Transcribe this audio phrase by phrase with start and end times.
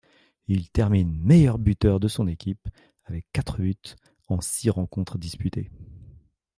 [0.47, 2.69] Il termine meilleur buteur de son équipe
[3.05, 3.75] avec quatre buts
[4.29, 5.69] en six rencontres disputées.